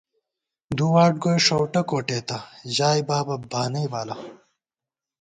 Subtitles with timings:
[0.77, 2.37] دو واٹ گوئی ݭؤٹہ کوٹېتہ،
[2.75, 4.15] ژائےبابہ بانئ بالہ